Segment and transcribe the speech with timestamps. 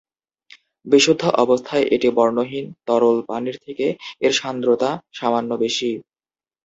[0.85, 3.85] বিশুদ্ধ অবস্থায় এটি বর্ণহীন তরল, পানির থেকে
[4.21, 4.89] এর সান্দ্রতা
[5.17, 5.89] সামান্য বেশি।